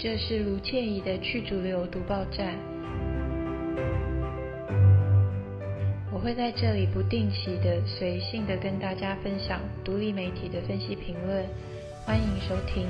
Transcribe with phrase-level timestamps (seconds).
[0.00, 2.56] 这是卢倩怡的去主流读报站。
[6.12, 11.44] 我会在这里不定期的、随性的跟大家分享独立媒体的分析评论，
[12.06, 12.86] 欢迎收听。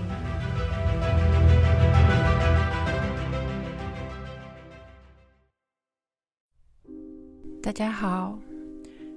[7.63, 8.39] 大家好，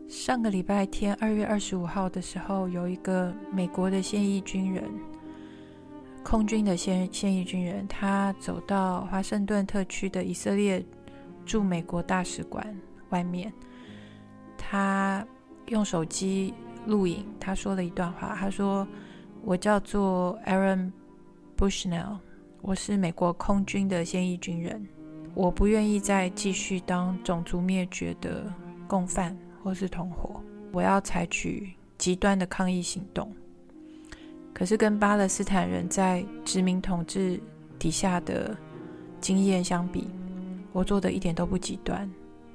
[0.08, 4.90] 上个礼拜天二月二十五号的时候，有一个美国的现役军人。
[6.24, 10.84] 空军的现现役军人，他走到华盛顿特区的以色列
[11.46, 12.66] 驻美国大使馆
[13.10, 13.52] 外面，
[14.58, 15.26] 他
[15.68, 16.54] 用手机
[16.86, 18.36] 录影，他说了一段话。
[18.36, 18.88] 他说
[19.44, 20.92] ：“我叫做 Aaron
[21.58, 22.20] Bushnell，
[22.62, 24.88] 我是美国空军的现役军人，
[25.34, 28.54] 我不愿意再继续当种族灭绝的
[28.88, 30.42] 共犯或是同伙，
[30.72, 33.36] 我要采取极端的抗议行动。”
[34.54, 37.42] 可是跟巴勒斯坦人在殖民统治
[37.80, 38.56] 底下的
[39.20, 40.08] 经验相比，
[40.72, 42.10] 我做的一点都不极端。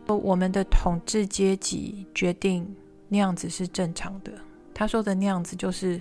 [0.06, 2.72] 我们的统治阶级决定
[3.08, 4.32] 那样子是正常的。
[4.72, 6.00] 他说的那样子就是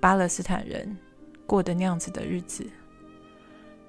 [0.00, 0.96] 巴勒斯坦人
[1.46, 2.66] 过的那样子的日子，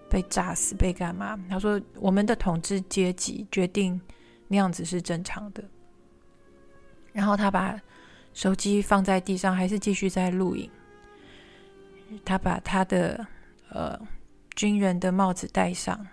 [0.08, 1.40] 被炸死被干嘛？
[1.50, 4.00] 他说我们的统治阶级决定
[4.48, 5.64] 那样子是正常的。
[7.12, 7.80] 然后他把
[8.34, 10.70] 手机放在地上，还是继续在录影。
[12.26, 13.26] 他把他的
[13.70, 14.00] 呃
[14.56, 16.06] 军人的帽子戴上，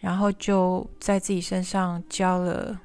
[0.00, 2.80] 然后就在自己身上浇了，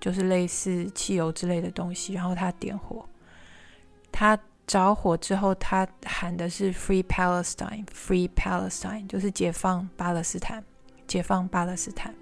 [0.00, 3.06] 就是类似汽油之类的东西，然后他点火。
[4.10, 10.64] 他着火之后，他喊的是 “Free Palestine, Free Palestine”，就是解放巴勒斯坦，
[11.06, 12.14] 解放巴勒斯坦。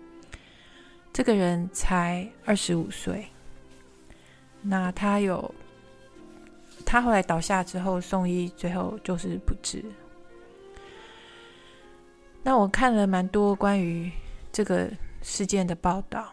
[1.12, 3.28] 这个人才二十五岁，
[4.62, 5.54] 那他有。
[6.86, 9.84] 他后来倒下之后送医，最后就是不治。
[12.44, 14.10] 那我看了蛮多关于
[14.52, 14.88] 这个
[15.20, 16.32] 事件的报道，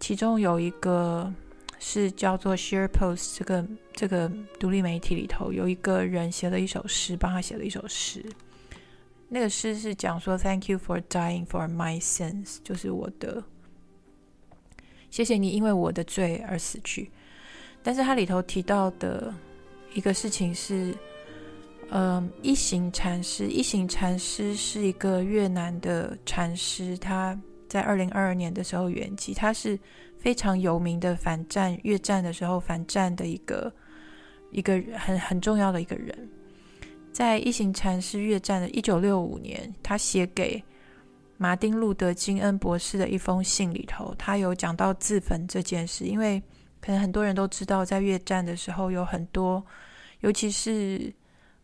[0.00, 1.32] 其中有一个
[1.78, 4.28] 是叫做 Share Post 这个这个
[4.58, 8.24] 独立媒体里头有一个人写了一首诗，帮他写了一首诗。
[9.28, 13.44] 那个诗是讲说 “Thank you for dying for my sins”，就是我的，
[15.10, 17.12] 谢谢你因为我的罪而死去。
[17.86, 19.32] 但是它里头提到的
[19.92, 20.94] 一个事情是，
[21.90, 29.78] 嗯，一行禅师，一行禅师是一个越南的禅师，他在二零二二年的时候圆寂，他是
[30.16, 33.70] 非常有名的反战越战的时候反战的一个
[34.50, 36.16] 一个很很重要的一个人，
[37.12, 40.64] 在一行禅师越战的一九六五年，他写给
[41.36, 46.42] 马丁路德金恩博士的一封信里头，他有讲到自焚这件事，因为。
[46.84, 49.64] 可能很多人都知道，在越战的时候有很多，
[50.20, 51.10] 尤其是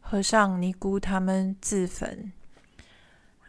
[0.00, 2.32] 和尚尼姑他们自焚，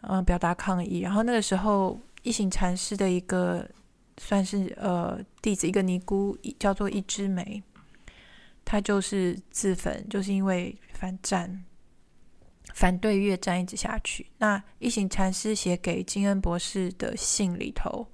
[0.01, 0.99] 呃，表达抗议。
[0.99, 3.65] 然后那个时候，一行禅师的一个
[4.17, 7.63] 算是呃弟子，一个尼姑叫做一枝梅，
[8.65, 11.63] 他就是自焚，就是因为反战，
[12.73, 14.27] 反对越战一直下去。
[14.37, 18.05] 那一行禅师写给金恩博士的信里头。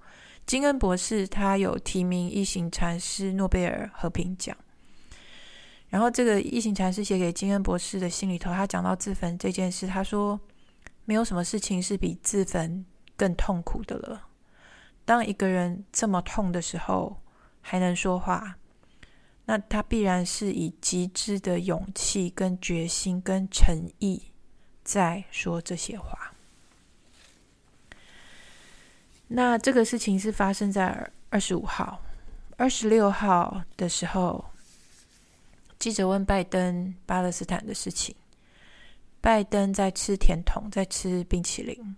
[0.47, 4.55] 金恩博士他有提名一行禅师诺贝尔和平奖，
[5.89, 10.39] 然后这个一行禅师写给金恩博士的信里头，他讲到自焚这件事，他说
[11.03, 12.85] 没有什么事情是比自焚
[13.17, 14.29] 更痛苦的了。
[15.03, 17.17] 当一个人这么痛的时候
[17.59, 18.57] 还能说话，
[19.43, 24.31] 那他必然是以极致的勇气、跟决心、跟诚意
[24.81, 26.33] 在说这些话。
[29.27, 32.01] 那这个事情是发生在二十五号、
[32.55, 34.43] 二十六号的时候，
[35.77, 38.15] 记者问拜登巴勒斯坦的事情，
[39.19, 41.95] 拜登在吃甜筒，在吃冰淇淋，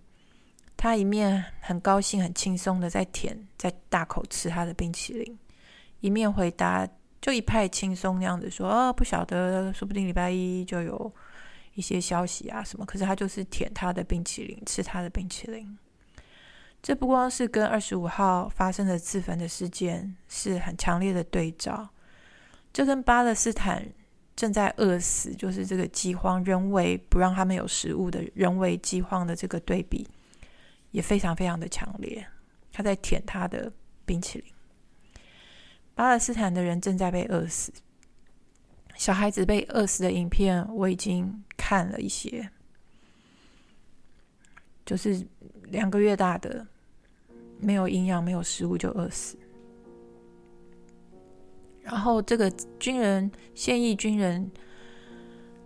[0.76, 5.38] 他一面很高兴、很轻松的在舔，在大口吃他的冰淇淋，
[6.00, 6.88] 一面回答
[7.20, 11.12] 就一派轻松那样子说：“哦，不晓得，说不定礼拜一就有
[11.74, 15.78] 一些消息啊什么。”可是他就是舔他的冰淇淋，吃他的冰淇淋。
[16.82, 21.88] 这不光是跟二十五号发生的自焚的事件是很强烈的对照，
[22.72, 23.86] 这跟巴勒斯坦
[24.34, 30.08] 正在饿死，就是这个饥荒，人为不让他们有食物的人为饥荒的这个对比，
[30.90, 32.26] 也非常非常的强烈。
[32.72, 33.70] 他在舔他的
[34.06, 34.50] 冰淇淋，
[35.94, 37.70] 巴勒斯坦的人正在被饿死，
[38.96, 42.50] 小孩子被饿死的影片我已经看了一些。
[44.86, 45.24] 就是
[45.64, 46.66] 两个月大的，
[47.60, 49.36] 没有营养、没有食物就饿死。
[51.82, 54.50] 然后这个军人、现役军人，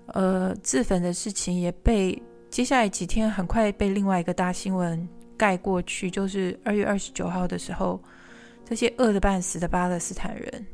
[0.07, 5.07] 呃，自焚的事情也被接下来几天很快被另外一个大新闻
[5.37, 8.01] 盖过去，就是二月二十九号的时候，
[8.65, 10.67] 这些饿得半死的巴勒斯坦人，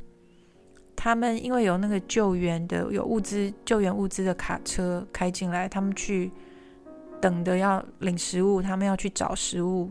[0.94, 6.30] 他们因为有那个救援的、有物资救援物资的卡车开进来，他们去
[7.20, 9.90] 等的要领食物，他们要去找食物，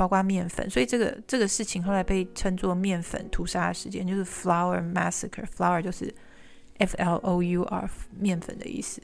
[0.00, 5.44] 包括面粉，所以这个这个事情后来被称作面粉屠杀事件，就是 Flour Massacre。
[5.44, 6.10] Flour 就是
[6.78, 7.86] F L O U R
[8.18, 9.02] 面粉的意思。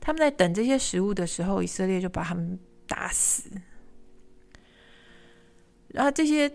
[0.00, 2.56] 他们在等这些食物的时候，以色列就把他们
[2.86, 3.50] 打死。
[5.88, 6.48] 然后这些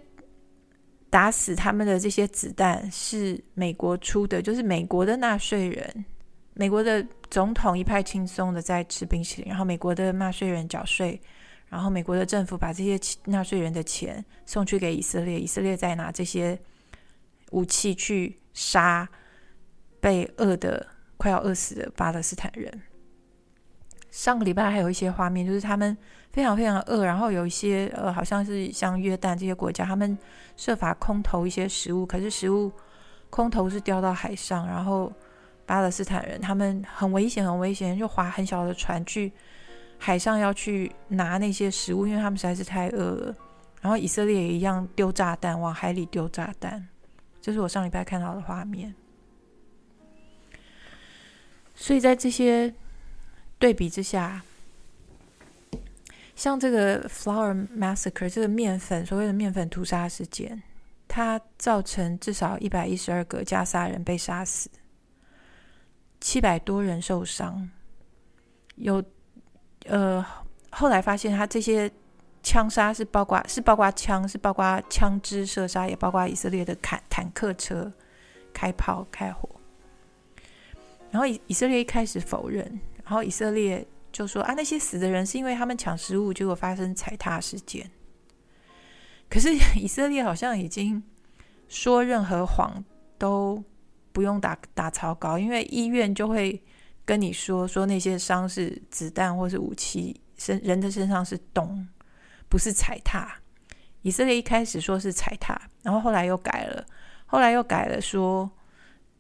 [1.10, 6.06] 打死他们的这些子弹是美国出的，就是美国的纳税人，
[6.54, 11.22] 美国的总统一派轻松的在吃冰淇淋，然后美国的纳税人缴税，
[11.74, 16.60] 然后美国的政府把这些纳税人的钱送去给以色列，以色列再拿这些
[17.50, 19.10] 武器去杀
[20.00, 20.86] 被饿的
[21.18, 22.82] 快要饿死的巴勒斯坦人。
[24.12, 25.98] 上个礼拜还有一些画面，就是他们
[26.32, 30.16] 非常非常饿，然后有一些呃，好像是像约旦这些国家，他们
[30.56, 32.72] 设法空投一些食物，可是食物
[33.32, 35.12] 空投是掉到海上，然后
[35.66, 39.34] 巴勒斯坦人他们很危险，很危险，就划很小的船去
[40.04, 43.36] 海上要去拿那些食物，因为他们实在是太饿了。
[43.80, 46.88] 然后以色列也一样丢炸弹往海里丢炸弹，
[47.42, 48.94] 这是我上礼拜看到的画面。
[51.74, 52.74] 所以在这些。
[53.60, 54.42] 对比之下，
[56.36, 60.62] 像这个 Flour Massacre 这个面粉所谓的面粉屠杀事件，
[61.08, 64.70] 它造成至少一百一十二个加沙人被杀死，
[66.20, 67.70] 七百多人受伤。
[68.76, 69.02] 有
[69.86, 70.26] 呃，
[70.72, 71.92] 后来发现他这些
[72.42, 77.92] 枪杀是包括是包括枪，是包括枪支射杀，也包括以色列的坦坦克车
[78.54, 79.50] 开炮开火。
[81.12, 82.80] 然后以以色列一开始否认。
[83.04, 87.92] 然后以色列就说啊，那些死的人是因为他们抢食物，结果发生踩踏事件。
[89.30, 91.04] 可是 以色列好像已经
[91.68, 92.84] 说任何谎
[93.18, 93.62] 都
[94.12, 96.64] 不用打打草稿，因为医院就会
[97.06, 101.88] 跟你说说那些伤是子弹或是武器，身人的身上是洞，
[102.50, 103.40] 不是踩踏。
[104.02, 106.86] 以色列一开始说是踩踏，然后后来又改了，
[107.26, 108.50] 后来又改了说，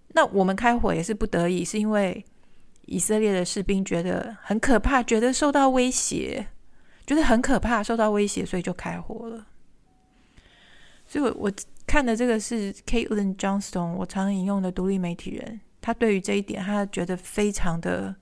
[0.09, 2.25] 那我们开火也是不得已，是因为。
[2.85, 6.47] 以色列的士兵觉得很可怕，觉得受到威胁，
[7.07, 9.47] 觉得很可怕，受到威胁，所以就开火了。
[11.05, 11.51] 所以我，我我
[11.87, 18.15] 看的这个是 Caitlin Johnston，我常引用的独立媒体人，他对于这一点，他觉得非常的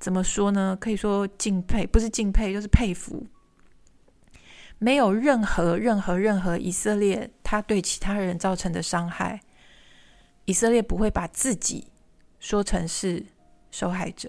[0.00, 0.74] 怎么说呢？
[0.80, 3.26] 可以说敬佩，不是敬佩，就是佩服。
[4.78, 9.42] 没有任何、任何、任何以色列他对其他人造成的伤害，
[10.46, 11.88] 以色列不会把自己。
[12.40, 13.24] 说成是
[13.70, 14.28] 受害者，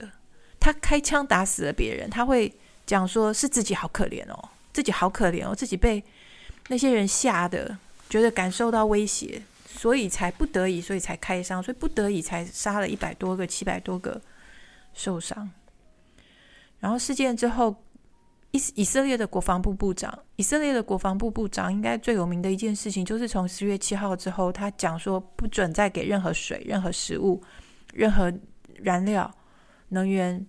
[0.58, 2.54] 他开枪打死了别人，他会
[2.86, 6.02] 讲说是自己好可怜哦，自己好可怜哦，自己被
[6.70, 7.78] 那些人吓得，
[8.10, 9.42] 觉得感受到威胁，
[9.76, 14.22] 所以才不得已，所以才开枪，所以不得已才杀了一百多个、七百多个
[14.94, 15.50] 受伤。
[16.80, 17.76] 然后事件之后，
[18.52, 27.44] 以以色列的国防部部长，以色列的国防部部长应该最有名的一件事情，就是从十月七号之后，他讲说不准再给任何水、任何食物。
[27.94, 28.30] 任何
[28.84, 29.34] 燃料、
[29.88, 30.46] 能源，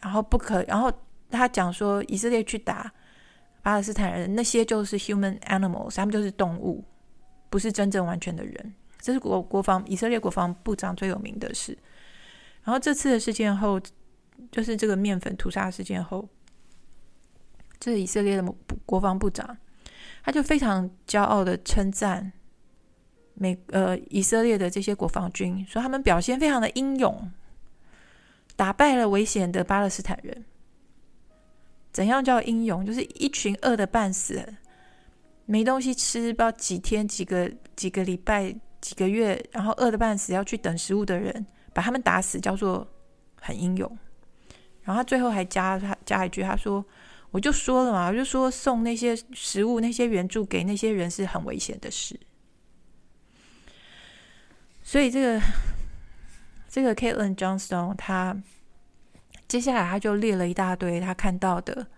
[0.00, 0.90] 然后不可，然后
[1.28, 2.90] 他讲说，以色列去打
[3.60, 6.82] 巴勒斯坦人，那些就是 human animals，他们就是动物，
[7.50, 8.74] 不是真正完全的人。
[8.98, 11.76] 这是国国防以色列国防部长最有名的事。
[12.64, 13.80] 然后这次的事件后，
[14.50, 16.28] 就是这个面粉屠杀事件后，
[17.78, 19.56] 这是以色列的国防部长，
[20.24, 22.32] 他就非常骄傲的称赞。
[23.34, 27.30] 美呃，以色列的这些国防军说，他们表现非常的英勇，
[28.56, 30.44] 打败了危险的巴勒斯坦人。
[31.92, 32.84] 怎样叫英勇？
[32.84, 34.54] 就是一群饿的半死、
[35.46, 42.86] 没东西吃，不知道几天、几个、几个礼拜、几个月，然后饿得半死要去等食物的人，把他们打死，叫做
[43.40, 43.98] 很英勇。
[44.82, 46.84] 然后他最后还加他加一句，他说
[47.30, 52.18] ：“我就说了嘛，我就说送那些食物、那些援助给那些人是很危险的事。”
[54.82, 55.40] 所以这个
[56.68, 58.40] 这个 Caitlin Johnston 他
[59.48, 61.88] 接下来他就列了一大堆他看到的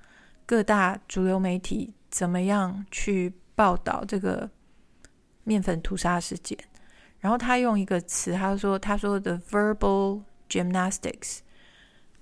[0.46, 4.48] 各大主流媒体怎么样去报道这个
[5.44, 6.58] 面粉屠杀事件，
[7.20, 11.38] 然后他用一个词，他说他说的 verbal gymnastics，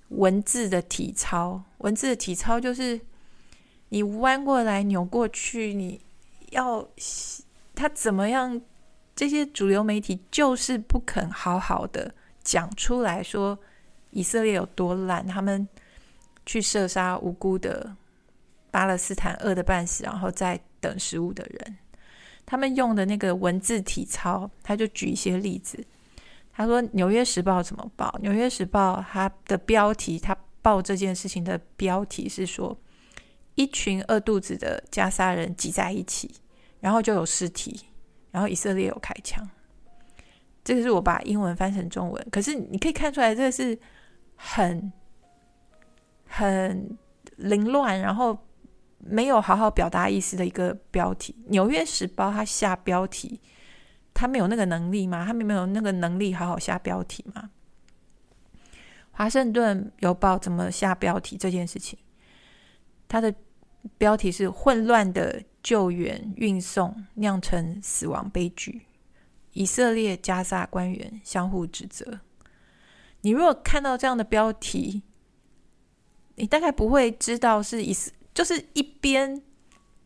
[0.09, 3.01] 文字的体操，文字的体操就是
[3.89, 6.01] 你弯过来扭过去，你
[6.51, 6.89] 要
[7.75, 8.61] 他怎么样？
[9.15, 13.59] 这些主流媒体就是不肯好好的讲出来说
[14.11, 15.67] 以色列有多烂，他们
[16.45, 17.97] 去射杀无辜的
[18.71, 21.79] 巴勒斯坦饿得半死，然后再等食物的人。
[22.45, 25.85] 他们用的那个文字体操，他就举一些例子。
[26.53, 28.09] 他说《纽约时报》怎么报？
[28.21, 32.79] 《纽约时报》它的标题，他报这件事情的标题是说，
[33.57, 36.31] 一群饿肚子的加沙人挤在一起，
[36.81, 37.81] 然后就有尸体，
[38.31, 39.47] 然后以色列有开枪。
[40.65, 43.79] 这个是我把英文翻成中文，可是你可以看出来，这个是
[44.35, 44.93] 很
[46.27, 46.97] 很
[47.37, 48.46] 凌乱，然后
[48.99, 51.35] 没有好好表达意思的一个标题。
[51.51, 53.41] 《纽约时报》它下标题。
[54.19, 55.27] 他没有那个能力吗？
[55.27, 57.51] 他们没有那个能力好好下标题吗？
[59.11, 61.99] 华盛顿邮报怎么下标题这件事情？
[63.07, 63.35] 它的
[63.99, 68.87] 标题是“混乱的救援运送酿成死亡悲剧”，
[69.53, 72.21] 以色列加萨官员相互指责。
[73.21, 75.03] 你如果看到这样的标题，
[76.37, 79.43] 你大概不会知道是以色，就是一边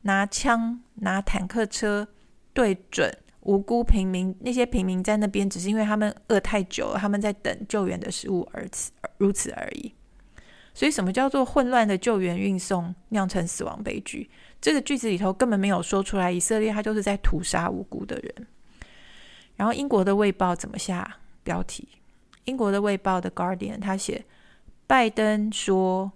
[0.02, 2.06] 拿枪拿坦克车
[2.54, 3.12] 对准。
[3.42, 9.94] 无辜平民，那些平民在那边，只是因为他们饿太久了，他们在等救援的食物而此，如此而已。
[10.74, 14.30] 所以，什么叫做混乱的救援运送酿成死亡悲剧？
[14.60, 18.46] 这个句子里头根本没有说出来，以色列他就是在屠杀无辜的人。
[19.56, 21.88] 然后，英国的《卫报》怎么下标题？
[22.44, 24.22] 英国的《卫报》的《Guardian》他写：
[24.86, 26.12] 拜登说，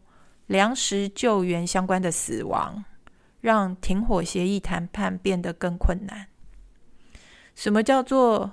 [0.46, 2.84] 粮食救援相关的死亡
[3.40, 6.28] 让停火协议谈判变得更困难。
[7.54, 8.52] 什么叫做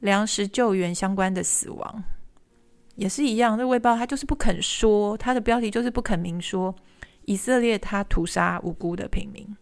[0.00, 2.04] 粮食救援相关的死亡？
[2.94, 6.74] 也是一样，这卫报他就是不肯说，他的标题就是不肯明说，
[7.26, 9.56] 以色列他屠杀无辜的平民。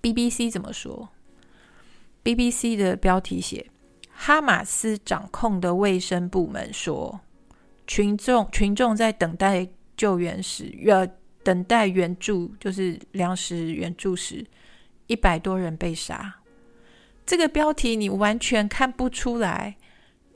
[0.00, 1.08] BBC 怎么说
[2.22, 3.68] ？BBC 的标题写：
[4.10, 7.20] 哈马斯掌控的卫生部门说，
[7.88, 9.66] 群众群众在等待
[9.96, 11.04] 救援时，呃，
[11.42, 14.46] 等待援助就是粮食援助时，
[15.08, 16.36] 一百多人被杀。
[17.26, 19.76] 这个标题你完全看不出来，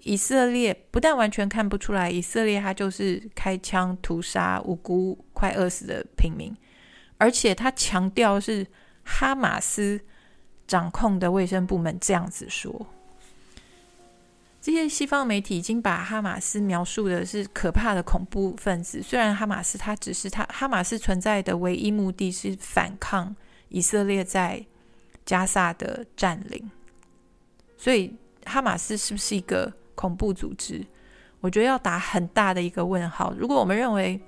[0.00, 6.56] 以色列不但完全看不出来，以色列他就是开枪屠杀无辜快饿死的平民，
[7.18, 8.66] 而且他强调是
[9.04, 10.00] 哈马斯
[10.66, 12.86] 掌控的卫生部门这样子说。
[14.62, 23.34] 这些西方媒体已经把哈马斯描述的是可怕的恐怖分子，虽然哈马斯他只是他哈马斯存在的唯一目的是反抗
[23.70, 24.64] 以色列在
[25.26, 26.70] 加萨的占领。
[27.76, 28.14] 所以，
[28.44, 30.86] 哈马斯是不是一个恐怖组织？
[31.40, 33.34] 我觉得要打很大的一个问号。
[33.36, 34.20] 如果我们认为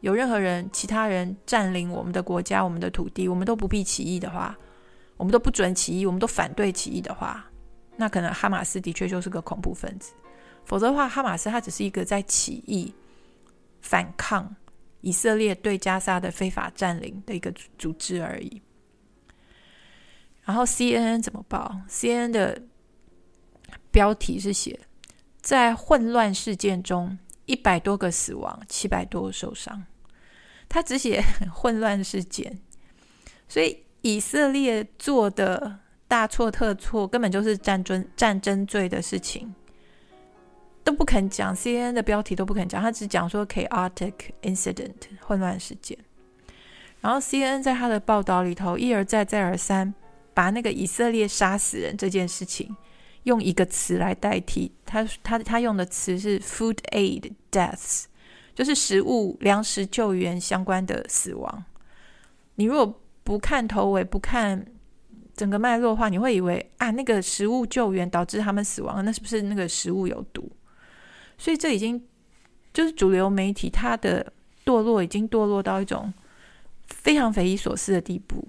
[0.00, 4.58] 有任何人、其他人占领我们的国家、我们的土地，我们都不必起义的话，
[5.16, 7.48] 我们都不准起义，我们都反对起义的话，
[7.98, 10.14] 那可能哈马斯的确就是个恐怖分子。
[10.64, 12.94] 否则的话，哈马斯它只是一个在起义、
[13.82, 14.56] 反抗
[15.02, 18.62] 以色列对加沙的非法占领的一个组织而已。
[20.44, 22.62] 然后 CNN 怎么报？CNN 的。
[23.90, 24.78] 标题是写
[25.40, 29.86] 在混乱事件中，一百多个死亡，七百多受伤。
[30.68, 32.60] 他只写 混乱事件，
[33.48, 39.54] 所以以色列做的大错特错，根本就是战争战争罪的事情，
[40.82, 41.54] 都不肯讲。
[41.54, 45.96] CNN 的标题都不肯讲，他只讲说 chaotic incident 混乱事件。
[47.00, 49.94] 然后 CNN 在他的报道里头一而再再而三
[50.34, 52.74] 把那个以色列杀死人这件事情。
[53.24, 58.04] 用一个词来代替他，他他用的词是 food aid deaths，
[58.54, 61.64] 就是食物粮食救援相关的死亡。
[62.54, 64.64] 你如果不看头尾，不看
[65.38, 70.50] 整个脉络的话，你会以为啊，那个食物救援导致他们死亡，那是不是那个食物有毒？
[71.38, 72.04] 所以这已经
[72.74, 74.32] 就是主流媒体它的
[74.66, 76.12] 堕落，已经堕落到一种
[76.88, 78.46] 非常匪夷所思的地步。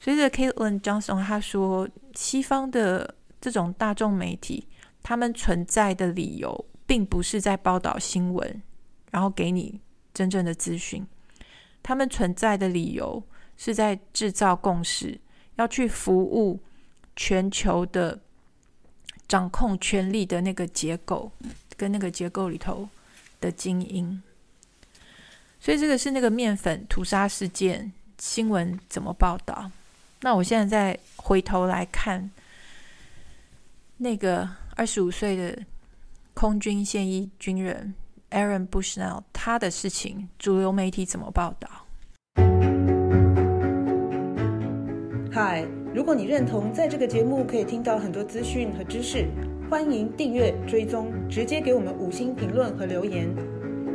[0.00, 3.14] 所以这个 Caitlin Johnson 他说，西方的。
[3.44, 4.66] 这种大众媒体，
[5.02, 8.62] 他们存在的理由，并不是在报道新闻，
[9.10, 9.78] 然后给你
[10.14, 11.06] 真正的资讯。
[11.82, 13.22] 他们存在的理由，
[13.58, 15.20] 是在制造共识，
[15.56, 16.60] 要去服务
[17.16, 18.20] 全球的
[19.28, 21.30] 掌控权力的那个结构，
[21.76, 22.88] 跟那个结构里头
[23.40, 24.22] 的精英。
[25.60, 29.70] 所以，这个是那个面粉屠杀事件新闻怎么报道？
[30.20, 32.30] 那我现在再回头来看。
[33.98, 35.64] 那个二十五岁的
[36.34, 37.94] 空军现役军人
[38.30, 41.83] Aaron Bushnell，他的事情，主流媒体怎么报道？
[45.34, 49.26] 嗨，如果你认同在这个节目可以听到很多资讯和知识，
[49.68, 53.28] 欢迎订阅追踪，直接给我们五星评论和留言。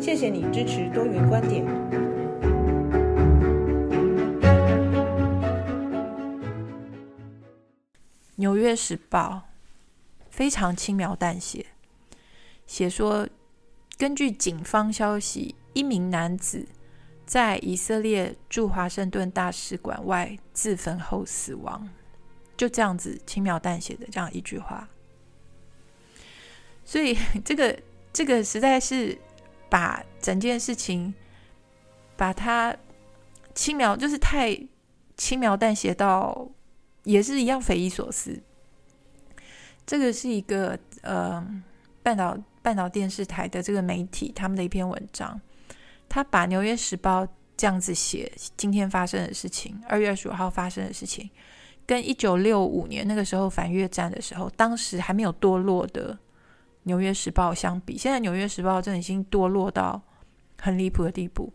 [0.01, 1.65] 谢谢你支持多元观点。
[8.35, 9.43] 《纽约时报》
[10.29, 11.67] 非常轻描淡写，
[12.67, 13.29] 写说，
[13.97, 16.67] 根据警方消息，一名男子
[17.29, 21.87] 在以色列驻华盛顿大使馆外自焚后死亡。
[22.57, 24.89] 就这样子轻描淡写的这样一句话，
[26.83, 27.79] 所以 这个
[28.11, 29.15] 这个实在是
[29.69, 31.13] 把整件事情
[32.17, 32.75] 把它
[33.53, 34.59] 轻描，就是太
[35.15, 36.49] 轻描淡写到。
[37.03, 38.39] 也是一样匪夷所思。
[39.85, 41.43] 这个是一个呃
[42.03, 45.39] 半岛半岛电视台的这个媒体他们的一篇文章，
[46.09, 47.23] 他把《纽约时报》
[47.55, 51.29] 这样子写今天发生的事情，二月二十五号发生的事情，
[51.85, 56.13] 跟一九六五年那个时候反越战的时候，当时还没有堕落的
[56.83, 60.01] 《纽约时报》相比，现在《纽约时报》真的已经堕落到
[60.59, 61.53] 很离谱的地步。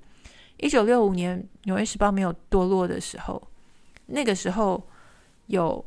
[0.58, 3.42] 一九六五年《纽约时报》没有堕落的时候，
[4.06, 4.82] 那个时候。
[5.48, 5.84] 有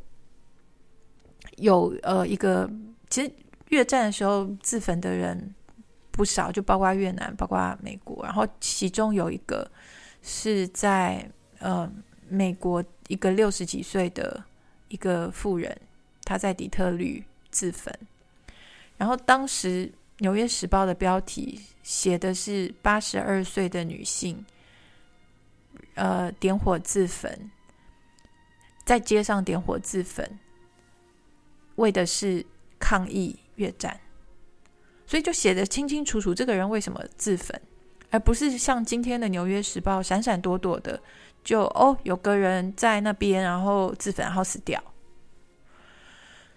[1.56, 2.70] 有呃一个，
[3.10, 3.32] 其实
[3.70, 5.52] 越战的时候自焚的人
[6.18, 8.24] 不少，就包括越南，包括美国。
[8.24, 9.70] 然后其中有一个
[10.20, 11.88] 是在呃
[12.28, 14.42] 美国一个六十几岁的
[14.88, 15.80] 一个妇人，
[16.24, 17.96] 她在底特律自焚。
[18.96, 19.86] 然后当时
[20.18, 24.44] 《纽约时报》的标题写的是八十二岁的女性，
[25.94, 27.48] 呃点火自焚。
[28.84, 30.38] 在街上点火自焚，
[31.76, 32.44] 为的是
[32.80, 34.00] 抗议越战，
[35.08, 37.58] 所以就写得清清楚楚，这个人为什么自焚，
[38.10, 41.00] 而不是像今天的《纽约时报》闪闪躲躲的，
[41.42, 44.78] 就哦有个人在那边，然后自焚，然后死掉。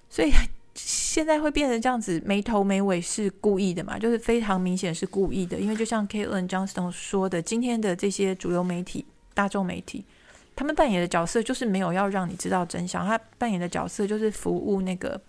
[0.10, 0.34] 所以
[0.76, 3.98] 现在会变成这样子，没头没尾是故意的嘛？
[3.98, 10.04] 就是非常明显是故意的，因为就像 Caitlin Johnston 说的，今天的这些主流媒体、大众媒体。
[10.54, 15.20] 他们扮演的角色就是没有要让你知道真相，他扮演的角色就是服务那个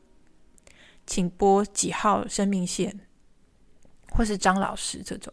[1.07, 3.01] 请拨几号生命线，
[4.11, 5.33] 或是张老师这种。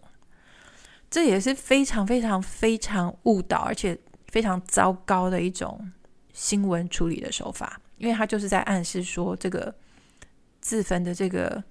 [1.10, 3.98] 这也是非常非常非常误导，而且
[4.28, 5.92] 非常糟糕的一种
[6.34, 9.74] 新闻处理的手法，因为他就是在暗示说，这个
[10.62, 11.64] 自焚的这个。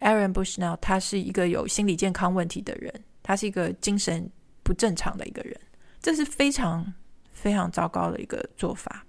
[0.00, 4.28] Aaron Bushnell，他是一个有心理健康问题的人，他是一个精神
[4.62, 5.58] 不正常的一个人，
[6.04, 6.92] 这是非常
[7.32, 9.06] 非常糟糕的一个做法。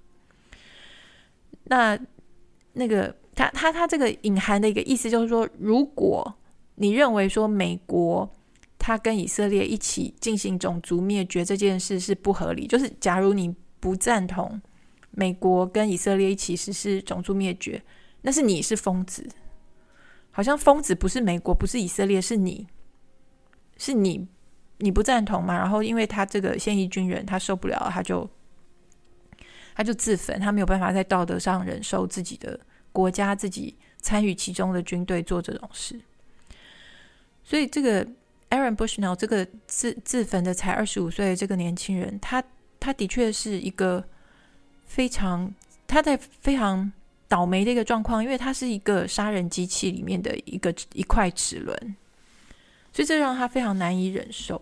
[1.65, 1.99] 那
[2.71, 6.33] 那个他他他这个隐含的一个意思就是说，如果
[6.75, 8.33] 你认为说美国
[8.79, 14.61] 他跟以色列一起进行种族灭绝这件事是不合理，就是假如你不赞同
[15.11, 17.83] 美国跟以色列一起实施种族灭绝，
[18.21, 19.27] 那是你是疯子。
[20.31, 22.67] 好像疯子不是美国，不是以色列，是你，
[23.77, 24.27] 是你，
[24.77, 25.57] 你不赞同嘛？
[25.57, 28.29] 然后因为他这个现役军人，他受不了，他就
[29.73, 32.59] 他就自焚，他没有办法在道德上忍受自己的
[32.91, 35.99] 国家自己参与其中的军队做这种事。
[37.43, 38.05] 所以这个
[38.49, 42.43] Aaron Bushnell 这个自自焚的才二十五岁的这个年轻人，他
[42.79, 44.03] 他的确是一个
[44.85, 45.53] 非常
[45.87, 46.91] 他在非常
[47.27, 51.95] 倒霉的一个状况，因为他是一个杀人机器里面的一个一块齿轮，
[52.95, 54.61] 所以这让他非常难以忍受。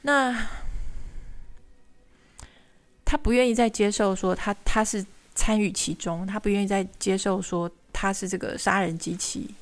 [0.00, 0.48] 那
[3.04, 9.54] 他不愿意再接受说他他是参与其中，他不愿意再接受说他是这个杀人机器、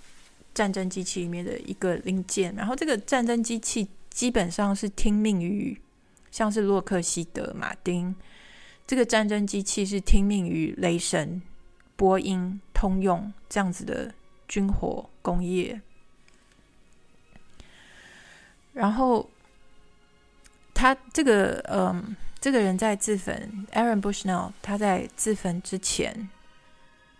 [0.54, 2.54] 战争机器里面的一个零件。
[2.54, 5.76] 然后这个战争机器基本上是听命于，
[6.30, 8.14] 像是洛克希德马丁。
[8.86, 11.42] 这个战争机器是听命于雷神、
[11.96, 14.14] 波音、通用这样子的
[14.46, 15.80] 军火工业，
[18.78, 19.28] 然后
[20.72, 26.28] 他这个嗯，这个人在自焚，Aaron Bushnell，他在自焚之前，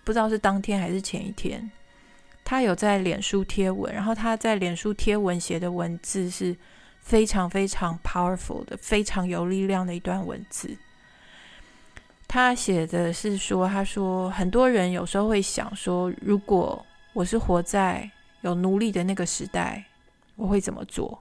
[0.05, 1.68] 不知道是当天还是前一天，
[2.44, 6.57] 他有在脸书贴文，然后他在脸书贴文写的文字是
[7.01, 10.79] 非常非常 powerful 的，非常有力量的一段文字。
[12.29, 18.09] 他写的是说：“他说，很多人有时候会想说，如果我是活在
[18.42, 19.85] 有奴隶的那个时代，
[20.37, 21.21] 我会怎么做？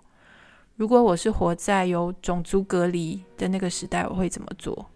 [0.78, 4.90] 如果我是活在有种族隔离的那个时代，我会怎么做？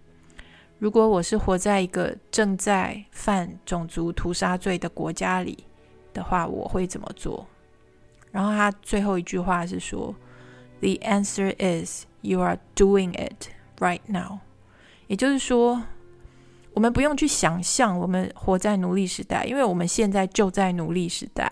[0.77, 5.65] 如果我是活在一个正在犯种族屠杀罪的国家里
[6.13, 7.45] 的话，我会怎么做？”
[8.31, 10.15] 然后他最后一句话是说
[10.79, 14.39] ：“The answer is you are doing it right now。”
[15.07, 15.83] 也就是说。
[16.73, 21.51] 我们不用去想象我们活在奴隶时代，因为我们现在就在奴隶时代。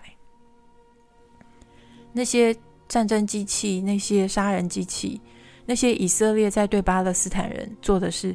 [2.14, 2.56] 那些
[2.90, 5.20] 战争机器、那些杀人机器、
[5.64, 8.34] 那些以色列在对巴勒斯坦人做的事，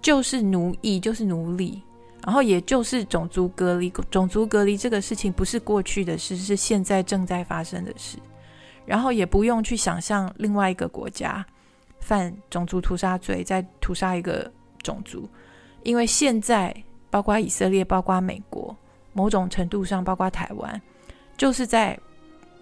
[0.00, 1.82] 就是奴役，就是奴隶，
[2.24, 3.90] 然后也就是种族隔离。
[4.08, 8.16] 种族隔离这个事情不是过去的事，是现在正在发生的事。
[8.84, 11.44] 然后也不用去想象另外一个国家
[11.98, 14.48] 犯种族屠杀罪，再屠杀一个
[14.84, 15.28] 种族。
[15.82, 16.72] 因为现在，
[17.10, 18.76] 包括以色列，包括美国，
[19.12, 20.80] 某种程度上，包括台湾，
[21.36, 21.98] 就是在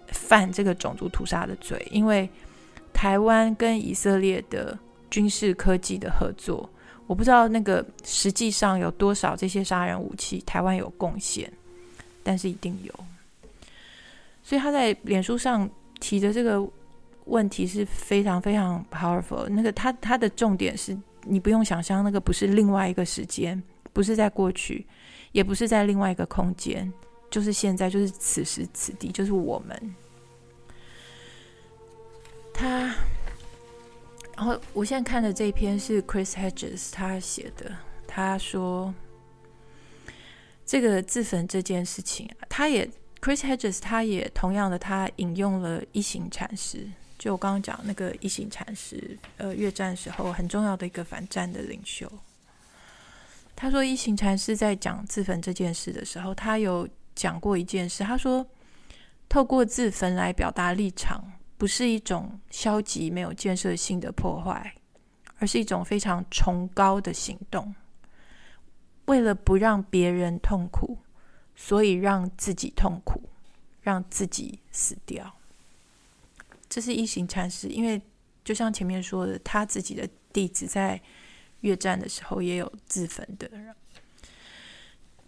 [0.07, 1.85] 犯这个种族屠杀的罪。
[1.91, 2.29] 因为
[2.93, 4.77] 台湾跟以色列的
[5.09, 6.69] 军事科技的合作，
[7.07, 11.51] 我不知道那个实际上有多少这些杀人武器台湾有贡献，
[12.23, 12.93] 但是一定有。
[14.43, 16.65] 所以他在脸书上提的这个
[17.25, 19.47] 问题是非常非常 powerful。
[19.49, 20.97] 那个他他的重点是。
[21.27, 23.59] 你不用想象，那个不是另外一个时间，
[23.91, 24.85] 不是在过去，
[25.31, 26.93] 也不是在另外一个空间，
[27.29, 29.95] 就是现在，就是此时此地，就是我们。
[32.53, 32.95] 他，
[34.35, 37.75] 然后我现在看的这一篇是 Chris Hedges 他写的，
[38.07, 38.93] 他说
[40.65, 46.87] 这个自焚这件事情，他也 Chris Hedges 他也同样的，他引用了一行禅师。
[47.17, 52.11] 就我刚刚讲那个一行禅师，呃，越战时候很重要的一个反战的领袖。
[53.55, 58.03] 他说，一行禅师在讲自焚这件事的时候，他有讲过一件事。
[58.03, 58.45] 他说，
[59.27, 64.75] 透过自焚来表达立场，不是一种消极没有建设性的破坏，
[65.37, 67.73] 而是一种非常崇高的行动。
[69.05, 70.97] 为了不让别人痛苦，
[71.55, 73.21] 所以让自己痛苦，
[73.81, 75.35] 让自己死掉。
[76.67, 78.01] 这是一行禅师，因为
[78.43, 80.99] 就像前面说的，他自己的弟子在
[81.61, 83.73] 越战的时候也有自焚的人。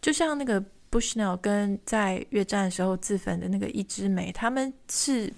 [0.02, 5.34] 就像那个 Bushnell 跟在越战的时候自焚的那个一枝梅，他们是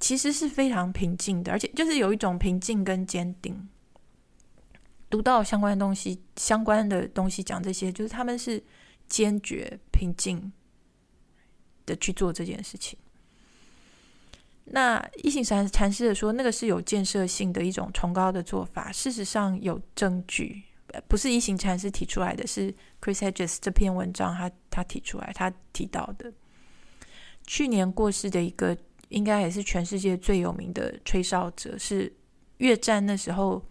[0.00, 3.68] 其实是非常平静的，而且就是有一种平静跟坚定。
[5.10, 8.62] 读到相关的东西，相关的东西讲这些，就是他们是
[9.08, 10.52] 坚决平静
[11.86, 12.98] 的去做这件事情。
[14.64, 18.92] 那一行禅禅师的说，那个是有建设性的一种崇高的做法。
[18.92, 20.62] 事实上有证据，
[21.06, 26.32] 不是一行禅师提出来的，是 Chris Hedges 这篇文章他他提出来，他提到的。
[27.46, 28.76] 去年过世的一个，
[29.08, 32.12] 应该也是全世界最有名的吹哨者，是
[32.58, 33.64] 越战那时候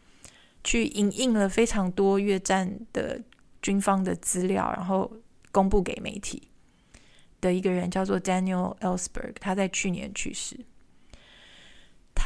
[0.63, 3.21] 去影印了非常多越战的
[3.61, 5.11] 军方的资料，然后
[5.51, 6.49] 公布给媒体
[7.39, 10.57] 的一个人，叫做 Daniel Ellsberg，他在去年去世。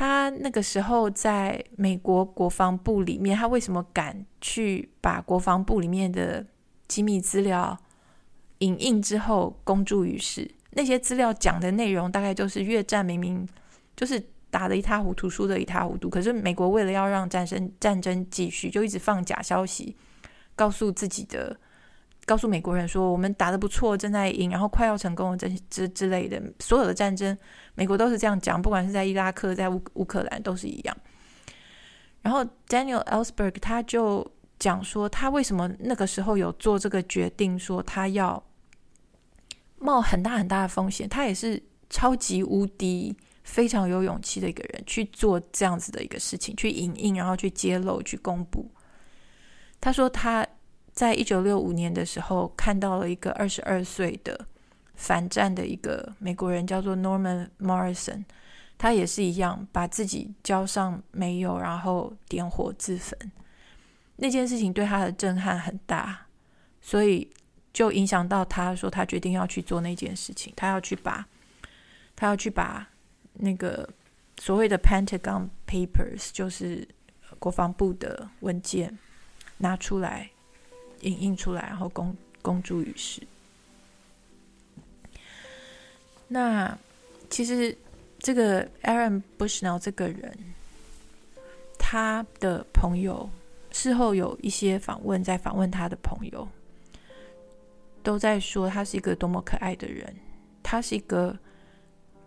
[0.01, 6.43] 他那个时候在美国国防部里面，他为什么敢去把国防部里面的
[6.87, 7.77] 机密资料
[8.57, 10.49] 影印之后公诸于世？
[10.71, 13.47] 那些资料讲的内容大概就是越战明明
[13.95, 19.95] 就是打得一塌糊涂，输得一塌糊涂，可是美国为了要让战争战争继续，就一直放假消息，
[20.55, 21.55] 告诉自己的。
[22.25, 26.41] 告诉美国人说，我们打得不错，正在赢，然后快要成功，这之之类的。
[26.59, 27.37] 所有的战争，
[27.75, 30.95] 美国都是这样讲，不管是在伊拉克，在乌乌克兰都是一样。
[32.21, 34.25] 然后 Daniel Ellsberg 他就
[34.59, 38.41] 讲说他为什么那个时候有做这个决定，说他要
[39.79, 41.09] 冒很大很大的风险。
[41.09, 48.69] 他也是超级无敌非常有勇气的一个人，去做这样子的一个事情，去影印，然后去揭露，去公布。
[49.79, 50.45] 他说他
[50.91, 54.45] 在一九六五年的时候看到了一个二十二岁的
[54.95, 58.25] 反战的一个美国人，叫做 Norman Morrison。
[58.77, 63.31] 他也是一样，把自己浇上煤油，然后点火自焚。
[64.15, 66.25] 那件事情对他的震撼很大，
[66.81, 67.31] 所以
[67.71, 70.51] 就影响到他说他决定要去做那件事情。
[70.55, 71.25] 他要去把，
[72.15, 72.89] 他要去把
[73.33, 73.87] 那个
[74.39, 76.87] 所谓的 Pentagon Papers，就是
[77.37, 78.97] 国防部的文件
[79.57, 80.31] 拿出来，
[81.01, 83.21] 影印出来，然后公公诸于世。
[86.27, 86.77] 那
[87.29, 87.77] 其实。
[88.23, 90.37] 这个 Aaron Bushnell 这个人，
[91.79, 93.27] 他的朋友
[93.71, 96.47] 事后有一些访问，在访问他的朋友，
[98.03, 100.15] 都在说他是一个多么可爱的人，
[100.61, 101.35] 他是一个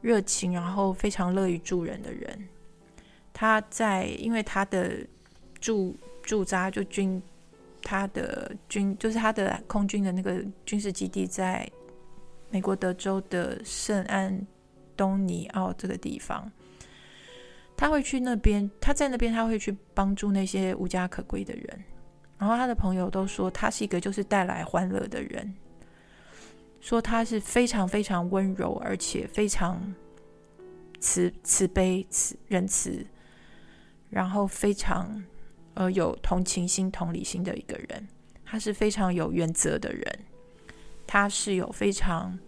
[0.00, 2.48] 热情，然后非常乐于助人的人。
[3.32, 5.06] 他在因为他的
[5.60, 7.22] 驻驻扎就军，
[7.84, 11.70] 他的军就是他的空军的那个军事基地，在
[12.50, 14.44] 美国德州的圣安。
[14.96, 16.48] 东尼奥这个地方，
[17.76, 21.84] 他会去那边，他在那边他会去帮助那些无家可归的人。
[22.38, 25.52] 然后他的朋友都说他是一个就是带来欢乐的人，
[26.80, 29.92] 说他是非常非常温柔，而且非常
[31.00, 33.04] 慈慈悲、慈仁慈，
[34.10, 35.24] 然后非常
[35.74, 38.08] 呃有同情心、同理心的一个人。
[38.44, 40.18] 他是非常有原则的人，
[41.06, 42.38] 他是有非常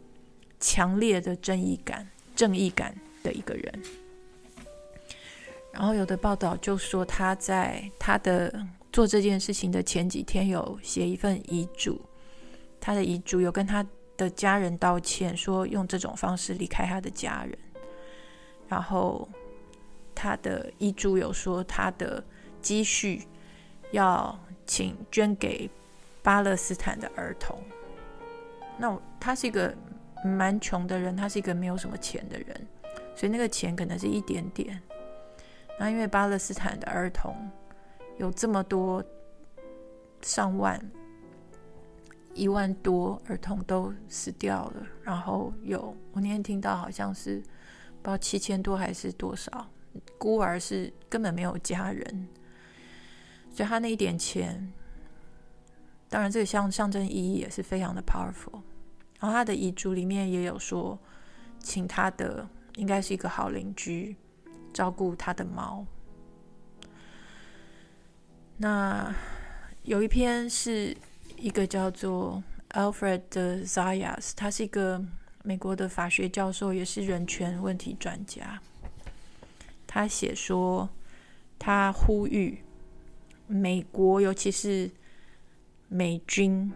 [0.58, 2.08] 强烈的正义感。
[2.36, 3.82] 正义感的一个人，
[5.72, 11.98] 然后有的报道就说他在他的做这件事情的前几天有写一份遗嘱，
[12.78, 13.82] 他的遗嘱有跟他
[14.18, 17.58] 的家人道歉，说用这种方式离开他的家人，
[18.68, 19.26] 然后
[20.14, 22.22] 他的遗嘱有说他的
[22.66, 23.22] 积蓄
[23.92, 25.70] 要请捐给
[26.20, 27.62] 巴勒斯坦的儿童，
[28.76, 29.72] 那他是一个。
[30.24, 32.66] 蛮穷的人，他是一个没有什么钱的人，
[33.14, 34.82] 所以那个钱可能是一点点。
[35.78, 37.48] 那因为巴勒斯坦的儿童
[38.18, 39.04] 有这么多
[40.22, 40.80] 上万、
[42.34, 47.36] 一万多儿童都死掉了，然后有我那天听到好像是
[48.02, 49.68] 不知道七千多还是多少
[50.18, 52.26] 孤儿是根本没有家人，
[53.56, 54.70] 所以他那一点钱，
[56.10, 58.60] 当然这个象象征意义也是非常的 powerful。
[59.18, 60.98] 然后他的遗嘱里面也有说，
[61.58, 64.14] 请他的应该是一个好邻居
[64.74, 65.86] 照顾他的猫。
[68.58, 69.14] 那
[69.84, 70.94] 有一篇是
[71.38, 72.42] 一个叫做
[72.72, 73.22] Alfred
[73.66, 75.02] Zayas，他是一个
[75.42, 78.60] 美国的法学教授，也是人权问题专家。
[79.86, 80.90] 他写说，
[81.58, 82.62] 他呼吁
[83.46, 84.90] 美国，尤其是
[85.88, 86.72] 美军。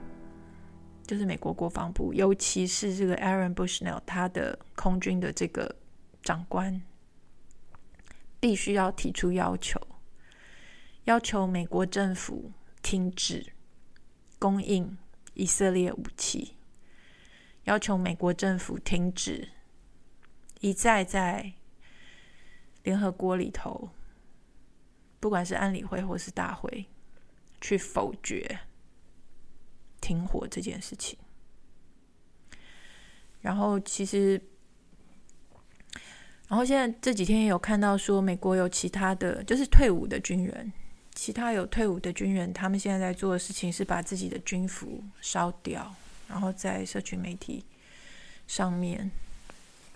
[1.06, 5.74] 就是美国国防部，尤其是这个 Aaron Bushnell，他的空军的这个
[6.22, 6.80] 长官，
[8.38, 9.80] 必须要提出要求，
[11.06, 13.44] 要求美国政府停止
[14.38, 14.96] 供应
[15.35, 16.54] 以色列武器，
[17.64, 19.48] 要求美国政府停止
[20.61, 21.54] 一再在
[22.85, 23.90] 联合国里头，
[25.20, 26.87] 不管是安理会或是大会，
[27.61, 28.59] 去否决。
[30.02, 31.16] 停火这件事情，
[33.42, 34.40] 然后其实，
[36.48, 40.72] 然后现在这几天也有看到说，美国有其他的就是退伍的军人，
[41.14, 45.94] 其他有退伍的军人，他们现在在做的事情是把自己的军服烧掉，
[46.26, 47.62] 然后在社群媒体
[48.46, 49.11] 上面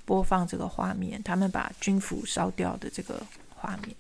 [0.05, 3.97] 播放这个画面，他们把军服烧掉的这个画面。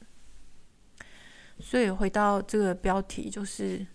[1.58, 3.86] 所以回到这个标题就是。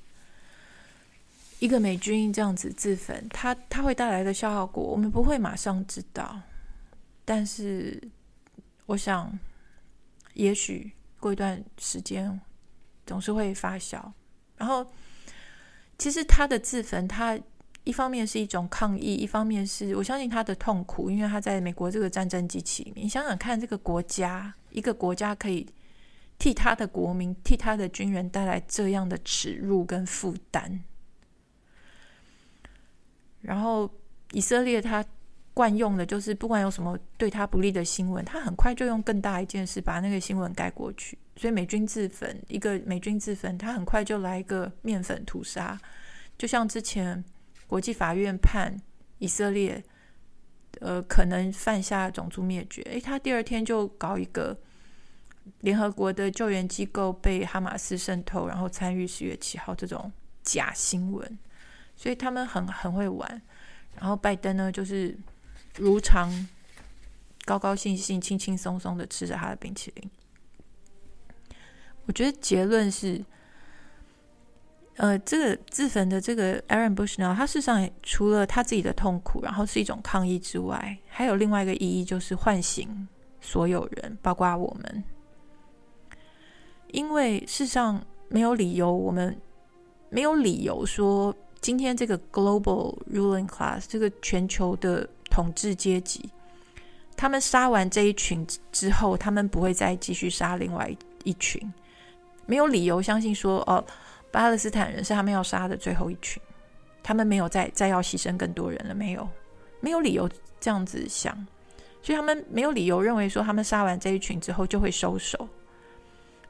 [1.62, 6.40] 一个美军这样子自焚，它它会带来的消耗果，我们不会马上知道。
[7.26, 8.02] 但是，
[8.86, 9.38] 我想，
[10.36, 12.40] 也许过一段时间，
[13.06, 14.02] 总是会发酵。
[14.56, 14.90] 然后，
[15.98, 17.38] 其实他的自焚，他
[17.84, 23.06] 一方面是一种抗议，一方面是我相信他的痛苦，因为他在美国这个战争机器里面。
[23.06, 25.68] 你想想看，这个国家，一个国家可以
[26.40, 30.84] 替他的国民、替他的军人带来这样的耻辱跟负担。
[33.42, 33.90] 然后
[34.32, 35.06] 以色列他
[35.54, 41.18] 惯用的，就是不管有什么对他不利的新闻，他很快就用更大一件事把那个新闻盖过去。
[41.36, 45.80] 所以美军自焚，一个美军自焚，他很快就来一个面粉屠杀，
[46.38, 47.24] 就像之前
[47.68, 48.76] 国际法院判
[49.20, 49.82] 以色列，
[50.82, 54.58] 呃，可能犯下种族灭绝，诶，他第二天就搞一个
[55.62, 60.12] 联合国的救援机构被哈马斯渗透，然后参与十月七号这种
[60.44, 61.40] 假新闻，
[61.96, 63.42] 所以他们很很会玩。
[64.00, 65.18] 然后拜登呢，就是
[65.78, 66.48] 如常
[67.44, 70.10] 高高兴兴、轻轻松松的吃着他的冰淇淋。
[72.06, 73.24] 我觉得结论是，
[74.96, 83.08] 呃，这个自焚的这个 Aaron Bushnell，他事实上除了他自己的痛苦，然后是一种抗议之外，还有另外一个意义，就是唤醒
[83.42, 85.04] 所有人，包括我们。
[86.92, 89.36] 因为事实上没有理由，我们
[90.10, 96.30] 没有理由说，今天这个 global ruling class 这个全球的统治阶级，
[97.16, 100.90] 他们杀完这一群之后，他们不会再继续杀另外
[101.24, 101.62] 一群。
[102.46, 103.84] 没有理由相信说，哦，
[104.32, 106.42] 巴勒斯坦人是他们要杀的最后一群，
[107.04, 109.28] 他们没有再再要牺牲更多人了，没有，
[109.80, 110.28] 没有理由
[110.60, 111.36] 这样子想，
[112.02, 115.48] 所以他们没有理由认为说他们杀完这一群之后就会收手，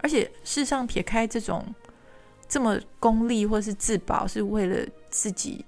[0.02, 1.66] 而且事实上撇开这种
[2.48, 5.64] 这么功利或是自保是为了自己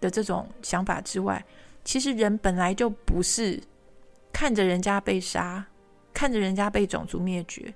[0.00, 1.44] 的这种想法之外，
[1.84, 3.60] 其实人本来就不是
[4.32, 5.64] 看着人家被杀，
[6.12, 7.72] 看着人家被种族灭绝。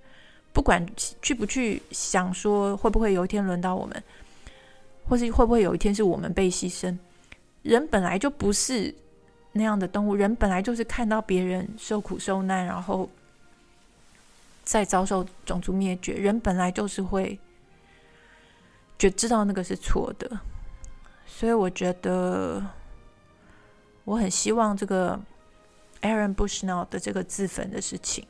[0.52, 0.84] 不管
[1.22, 4.02] 去不去想说会不会有一天轮到我们，
[5.06, 6.96] 或是会不会有一天是我们被牺牲，
[7.62, 8.92] 人本来就不是
[9.52, 13.08] 那样的动物，人本来就是看到别人受苦受难，然后
[14.68, 17.40] 再遭受种族灭绝，人本来就是会
[18.98, 20.40] 就知道那个是错的，
[21.24, 22.62] 所以我觉得
[24.04, 25.18] 我很希望这个
[26.02, 28.28] Aaron Bushnell 的这个自焚的事情。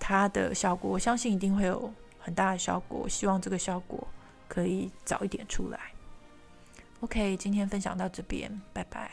[0.00, 2.98] 它的效果，我相信一定会有很大的效果。
[3.04, 4.08] 我希望这个效果
[4.48, 5.78] 可以早一点出来。
[6.98, 9.08] OK，今天分享到这边，拜拜。